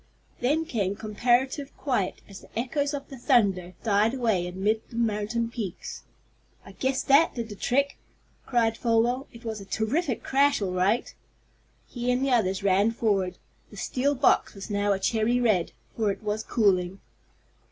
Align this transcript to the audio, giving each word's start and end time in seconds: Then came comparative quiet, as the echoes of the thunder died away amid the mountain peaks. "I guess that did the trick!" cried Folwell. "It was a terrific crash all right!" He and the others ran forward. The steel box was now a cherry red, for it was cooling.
Then 0.39 0.65
came 0.65 0.95
comparative 0.95 1.77
quiet, 1.77 2.23
as 2.27 2.39
the 2.39 2.57
echoes 2.59 2.95
of 2.95 3.09
the 3.09 3.19
thunder 3.19 3.75
died 3.83 4.15
away 4.15 4.47
amid 4.47 4.81
the 4.89 4.95
mountain 4.95 5.47
peaks. 5.51 6.01
"I 6.65 6.71
guess 6.71 7.03
that 7.03 7.35
did 7.35 7.49
the 7.49 7.55
trick!" 7.55 7.99
cried 8.47 8.77
Folwell. 8.79 9.27
"It 9.31 9.45
was 9.45 9.61
a 9.61 9.63
terrific 9.65 10.23
crash 10.23 10.59
all 10.59 10.71
right!" 10.73 11.13
He 11.87 12.09
and 12.11 12.25
the 12.25 12.31
others 12.31 12.63
ran 12.63 12.89
forward. 12.89 13.37
The 13.69 13.77
steel 13.77 14.15
box 14.15 14.55
was 14.55 14.71
now 14.71 14.91
a 14.91 14.97
cherry 14.97 15.39
red, 15.39 15.71
for 15.95 16.09
it 16.11 16.23
was 16.23 16.41
cooling. 16.41 16.99